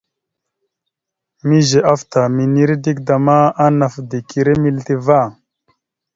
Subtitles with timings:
[1.49, 5.21] Mige afta minire dik da ma, anaf dik ire milite ava.